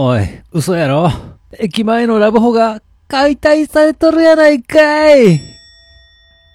[0.00, 0.20] おい、
[0.52, 1.10] 嘘やろ？
[1.58, 5.40] 駅前のラブホが解体されとるやないかい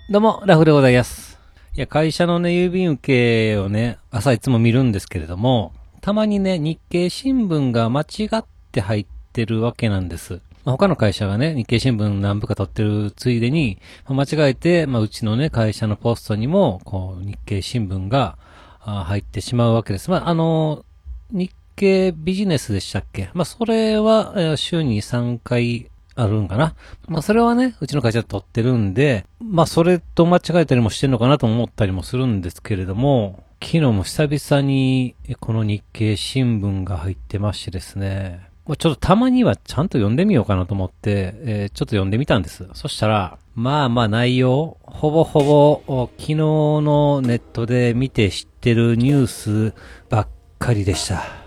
[0.09, 1.37] どうも、ラフでございます。
[1.75, 10.39] いや、会社のね、郵便受けをね、朝いつも見るんですけれども、たまにね、日経新聞が間違って入ってるわけなんです。
[10.64, 18.38] まあ他の会社がね、日経新聞何部か取ってるついでに、まあ間違えて、まあ、うちのね、会社のポストにも、こう、日経新聞が、
[18.80, 20.10] 入ってしまうわけです。
[20.10, 20.86] まあ、あの、
[21.30, 23.30] 日経ビジネスでしたっけ？
[23.34, 26.75] まあ、それは、週に3回あるんかな
[27.07, 42.67] まあ、それはね、うちの会社で取ってるんで、まあ、それと間違えたりもしてんのかなと思ったりもするんですけれども、昨日も久々に、この日経新聞が入ってましてですね、まあちょっとたまにはちゃんと読んでみようかなと思って、えーちょっと読んでみたんです。
[42.73, 49.73] そしたら、まあまあ内容、ほぼほぼ、昨日のネットで見て知ってるニュース
[50.09, 50.27] ばっ
[50.59, 51.42] かりでした。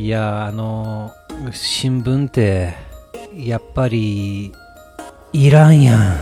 [0.00, 1.12] いや、あの
[1.52, 2.72] 新聞って、
[3.36, 4.50] やっぱり、
[5.34, 6.16] いらんやん。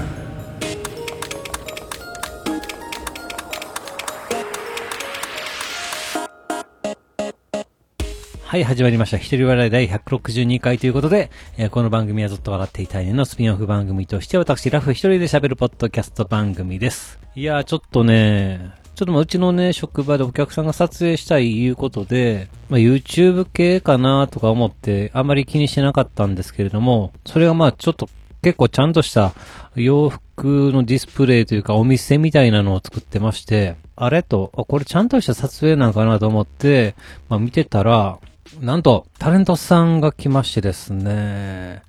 [8.42, 9.16] はい、始まりました。
[9.16, 17.20] 一人笑い第162回ということで、えーこの番組はずっと笑っていたいねのスピンオフ番組として、私、ラフ一人で喋るポッドキャスト番組です。
[17.36, 28.08] いやー、ちょっとね、ちょっとまあうちのね、職場でお客さんが撮影したいいうことで、まあ YouTube 系かなとか思って、あまり気にしてなかったんですけれども、それがまあちょっと
[28.42, 29.34] 結構ちゃんとした
[29.76, 36.96] 洋服のディスプレイというかお店みたいなのを作ってまして、あれと、これちゃんとした撮影なんかなと思って、
[37.28, 38.19] まあ見てたら、
[38.60, 41.82] なんと、タレントさんが来ましてですね、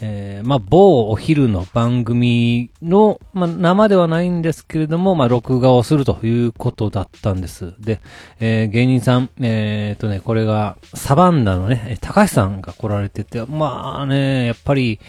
[0.00, 7.74] えー、まあ、某お昼の番組の、まあ、生ではないんですけれども、まあ、録画をするということだったんです。
[7.80, 8.00] で、
[8.40, 15.00] えー芸人さん、えー、とね、これが、サバンナのね、高橋さんが来られてて、まあね、やっぱり、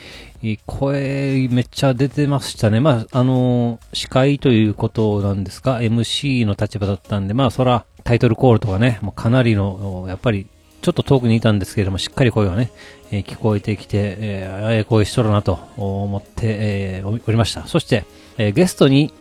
[0.66, 2.80] 声めっちゃ出てましたね。
[2.80, 10.48] まあ、あの司会ということなんですか ?MC の立場だったんで、まあ、そら、タイトルコールとかね、もうかなりの、やっぱり、
[10.82, 12.72] ちょっと遠くにいたんですけれども、しっかり声がね、
[13.12, 17.68] えー聞こえてきて、えー、ええ声しとるなと思って、えーおりました。
[17.68, 18.06] そして、
[18.38, 19.14] えーゲストに、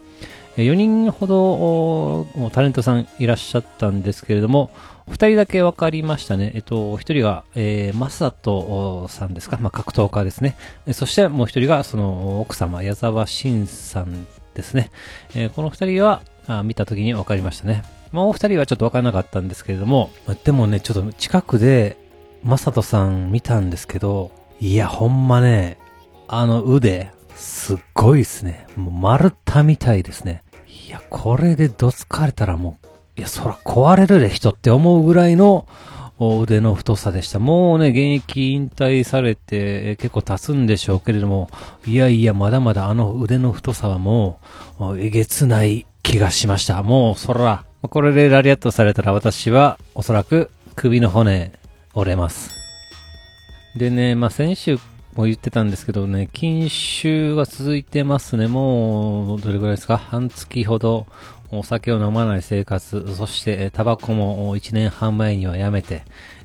[0.56, 4.70] 4人ほどタレントさんいらっしゃったんですけれども、
[5.08, 6.52] 2人だけ分かりましたね。
[6.54, 10.56] えっと、1人が、えー、マサトさんですか、まあ、格闘家ですね。
[10.92, 14.90] そしてもう1人が、その奥様、矢沢慎さんですね。
[15.34, 17.84] えーこの2人は、あ見た時に分かりましたね。
[18.10, 20.10] もう2人はちょっと分からなかったんですけれども、
[20.44, 21.96] でもね、ちょっと近くで、
[22.42, 25.78] マサトさん見たんですけど、いや、ほんまね、
[26.26, 28.66] あの腕、すっごいですね。
[28.76, 30.42] もう丸太みたいですね。
[30.86, 32.88] いや、これでどつかれたらもう、
[33.18, 35.66] いや、そら壊れるで人って思うぐらいの
[36.18, 37.38] 腕の太さでした。
[37.38, 41.50] もうね、現役引退されて結構経つんでしょうけれども、
[41.86, 44.40] いやいや、まだまだあの腕の太さは、も
[44.80, 46.82] うえげつない気がしました。
[46.82, 51.52] もう、そら、これでラリアットされたら私は、おそらく首の骨
[51.92, 52.50] 折れます。
[53.76, 54.78] でね、まあ、先週
[55.14, 58.46] も言ってたんですけどね、禁酒が続いてますね。
[58.46, 59.98] もう、どれぐらいですか？
[59.98, 61.06] 半月ほど
[61.50, 66.04] お酒を飲まない生活、そしてタバコも1年半前にはやめて、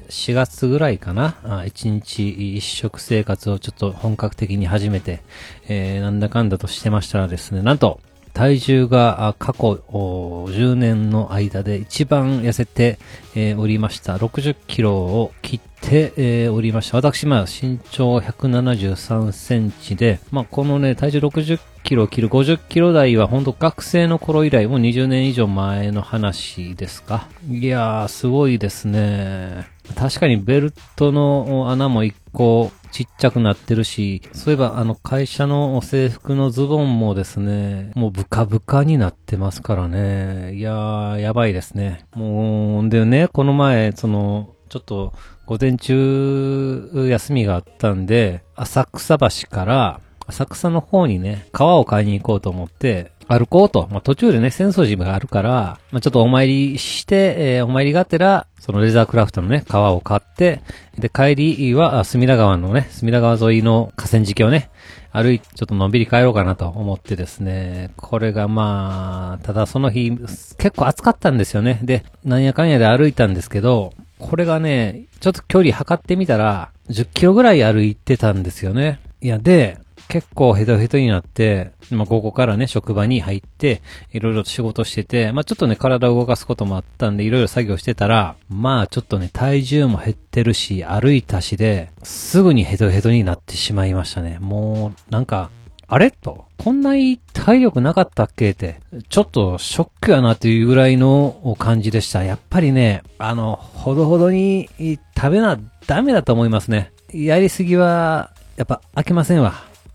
[0.10, 5.22] 4月ぐらいかな？1日一食生活をちょっと本格的に始めて、
[5.70, 8.02] えーなんだかんだとしてましたらですね、なんと、
[8.34, 12.98] 体重が過去10年の間で一番痩せて、
[13.36, 14.18] えーおりました。
[14.18, 16.98] 60キロを切って、えーおりました。
[16.98, 27.28] 私、まあ、身長173センチで、まあ、このね、体重60キロを切る50キロ台は本当学生の頃以来、もう20年以上前の話ですか。
[27.48, 29.68] いやー、すごいですね。
[29.96, 40.54] 確かにベルトの穴も一個ちっちゃくなってるし、そういえばあの会社の制服のズボンもですね、もうブカブカになってますからね。
[40.54, 42.06] いやー、やばいですね。
[42.16, 45.12] もう、んでね、この前、その、ちょっと
[45.48, 53.88] 午前中休みがあったんで、浅草橋から浅草の方にね、川を買いに行こうと思って、歩こうと。
[53.90, 60.62] まあ、途中でね、浅草寺があるから、まあ、ちょっとお参りして、えーお参りがてら、そのレザークラフトのね、川を買って、
[60.98, 64.70] で、帰りは、隅田川のね、隅田川沿いの河川敷をね、
[65.12, 71.82] 歩いて、ちょっとのんびり帰ろうかなと思ってですね、これがまあ、ただその日、結構暑かったんですよね。
[71.84, 79.02] で、なんやかんやで歩いたんですけど、これがね、ちょっと距離測ってみたら、10キロぐらい歩いてたんですよね。
[79.20, 79.78] いや、で、
[80.08, 94.38] 結構ヘトヘトになって、まあ、午後からね、職場に入って、いろいろと仕事してて、まあ、ちょっとね、体を動かすこともあったんで、いろいろ作業してたら、まあ、ちょっとね、体重も減ってるし、歩いたしで、すぐにヘトヘトになってしまいましたね。
[94.40, 95.50] もう、なんか、
[95.88, 98.52] あれと、こんなに体力なかったっけ？
[98.52, 98.80] って、
[99.10, 102.24] ちょっとショックやなというぐらいの感じでした。
[102.24, 104.70] やっぱりね、あの、ほどほどに
[105.16, 106.92] 食べなダメだと思いますね。
[107.14, 109.54] やりすぎは、やっぱ飽きませんわ。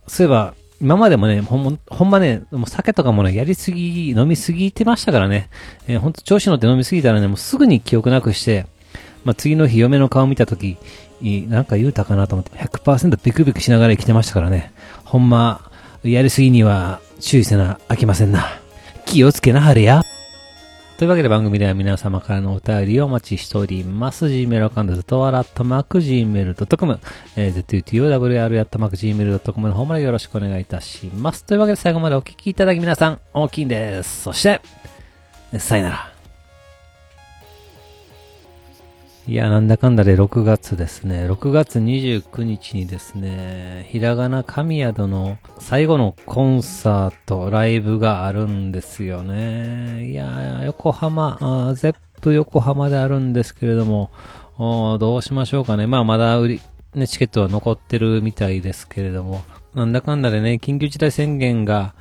[0.08, 5.50] そういえば、今までもね、ほんま、ほんまね、もう酒とかもね、やりすぎ、飲みすぎてましたからね。
[5.88, 8.66] えーほんと調子乗って飲みすぎたらね、もうすぐに記憶なくして、
[9.24, 10.76] まあ、次の日嫁の顔見たとき、
[11.48, 14.72] なんか言うたかなと思って、100%ビクビクしながら生きてましたからね。
[15.04, 15.70] ほんま、
[16.04, 18.46] やりすぎには注意せな飽きませんな。
[19.04, 20.02] 気をつけなはれや。
[20.98, 24.26] というわけで番組では皆様からのお便りをお待ちしております。
[24.26, 27.00] gmail アカウント、とわらっとマーク gmail.com、
[27.36, 31.44] えー、zutowr アットマーク gmail.com の方までよろしくお願いいたします。
[31.44, 34.22] というわけで最後までお聞きいただき皆さん、大きいんです。
[34.22, 34.60] そして、
[35.60, 36.17] さよなら。
[39.28, 41.30] いや、なんだかんだで6月ですね。
[41.30, 50.08] 6月29日にですね、ひらがな神宿の最後のコンサート、ライブがあるんですよね。
[50.10, 54.10] いや、横浜、ゼップ横浜であるんですけれども、
[54.98, 55.86] どうしましょうかね。
[55.86, 56.60] まあ、まだ売り、
[56.94, 59.42] ね、チケットは残ってるみたいですけれども、
[59.74, 61.92] なんだかんだでね、緊急事態宣言が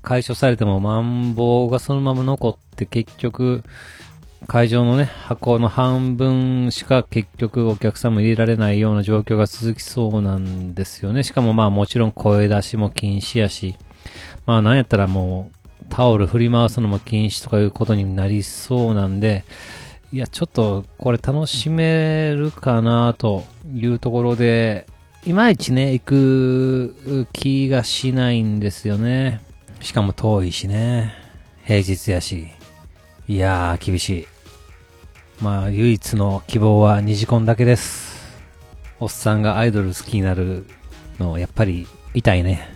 [0.00, 3.62] 解消されても、マンボウがそのまま残って結局、
[4.46, 11.22] 会場のね、箱の半分しか結局お客さんも入れられないような状況が続きそうなんですよね。
[11.24, 13.76] しかもまあもちろん声出しも禁止やし、
[14.46, 19.44] まあなんやったらもうタオル振り回すのも禁止とかいうことになりそうなんで、
[20.12, 23.44] いやちょっとこれ楽しめるかなと
[23.74, 24.86] いうところで、
[25.26, 29.40] いまいちね、行く気がしないんですよね。
[29.80, 31.14] しかも遠いしね。
[31.64, 32.46] 平日やし。
[33.28, 34.26] いやー、厳しい。
[35.40, 38.16] まあ、唯一の希望は二次コンだけです。
[38.98, 40.66] おっさんがアイドル好きになる
[41.18, 42.75] の、やっぱり痛いね。